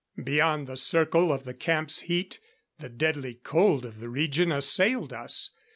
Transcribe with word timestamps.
Beyond 0.23 0.65
the 0.65 0.77
circle 0.77 1.31
of 1.31 1.43
the 1.43 1.53
camp's 1.53 1.99
heat, 1.99 2.39
the 2.79 2.89
deadly 2.89 3.35
cold 3.35 3.85
of 3.85 3.99
the 3.99 4.09
region 4.09 4.51
assailed 4.51 5.13
us. 5.13 5.51